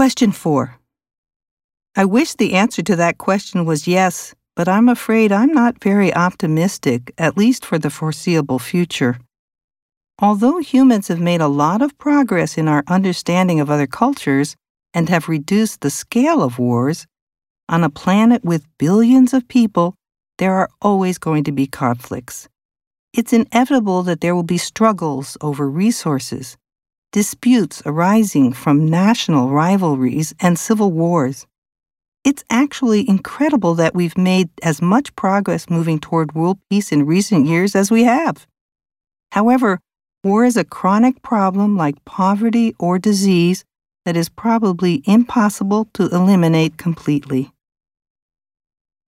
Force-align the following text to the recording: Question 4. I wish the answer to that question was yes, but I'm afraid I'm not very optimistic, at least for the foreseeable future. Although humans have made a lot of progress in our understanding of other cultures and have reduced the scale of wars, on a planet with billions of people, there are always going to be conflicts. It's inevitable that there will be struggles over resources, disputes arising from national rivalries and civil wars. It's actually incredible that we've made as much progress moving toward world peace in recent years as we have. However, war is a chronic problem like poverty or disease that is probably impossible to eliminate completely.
Question 0.00 0.32
4. 0.32 0.78
I 1.94 2.06
wish 2.06 2.32
the 2.32 2.54
answer 2.54 2.80
to 2.80 2.96
that 2.96 3.18
question 3.18 3.66
was 3.66 3.86
yes, 3.86 4.34
but 4.56 4.66
I'm 4.66 4.88
afraid 4.88 5.30
I'm 5.30 5.52
not 5.52 5.84
very 5.84 6.10
optimistic, 6.14 7.12
at 7.18 7.36
least 7.36 7.66
for 7.66 7.78
the 7.78 7.90
foreseeable 7.90 8.58
future. 8.58 9.18
Although 10.18 10.60
humans 10.60 11.08
have 11.08 11.20
made 11.20 11.42
a 11.42 11.48
lot 11.48 11.82
of 11.82 11.98
progress 11.98 12.56
in 12.56 12.66
our 12.66 12.82
understanding 12.88 13.60
of 13.60 13.68
other 13.68 13.86
cultures 13.86 14.56
and 14.94 15.10
have 15.10 15.28
reduced 15.28 15.82
the 15.82 15.90
scale 15.90 16.42
of 16.42 16.58
wars, 16.58 17.06
on 17.68 17.84
a 17.84 17.90
planet 17.90 18.42
with 18.42 18.64
billions 18.78 19.34
of 19.34 19.48
people, 19.48 19.96
there 20.38 20.54
are 20.54 20.70
always 20.80 21.18
going 21.18 21.44
to 21.44 21.52
be 21.52 21.66
conflicts. 21.66 22.48
It's 23.12 23.34
inevitable 23.34 24.02
that 24.04 24.22
there 24.22 24.34
will 24.34 24.44
be 24.44 24.56
struggles 24.56 25.36
over 25.42 25.68
resources, 25.68 26.56
disputes 27.12 27.82
arising 27.84 28.52
from 28.52 28.88
national 28.88 29.50
rivalries 29.50 30.34
and 30.40 30.58
civil 30.58 30.92
wars. 30.92 31.46
It's 32.24 32.44
actually 32.50 33.08
incredible 33.08 33.74
that 33.76 33.94
we've 33.94 34.18
made 34.18 34.50
as 34.62 34.82
much 34.82 35.14
progress 35.16 35.70
moving 35.70 35.98
toward 35.98 36.34
world 36.34 36.58
peace 36.68 36.92
in 36.92 37.06
recent 37.06 37.46
years 37.46 37.74
as 37.74 37.90
we 37.90 38.04
have. 38.04 38.46
However, 39.32 39.80
war 40.22 40.44
is 40.44 40.56
a 40.56 40.64
chronic 40.64 41.22
problem 41.22 41.76
like 41.76 42.04
poverty 42.04 42.74
or 42.78 42.98
disease 42.98 43.64
that 44.04 44.16
is 44.16 44.28
probably 44.28 45.02
impossible 45.06 45.88
to 45.94 46.08
eliminate 46.08 46.76
completely. 46.76 47.52